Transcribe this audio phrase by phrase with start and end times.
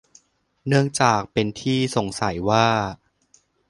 [0.67, 2.67] เนื่องจากเป็นที่สงสัยว่า